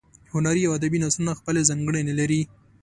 هنري 0.33 0.61
او 0.67 0.73
ادبي 0.79 0.97
نثرونه 1.03 1.33
خپلې 1.39 1.67
ځانګړنې 1.69 2.13
لري. 2.19 2.41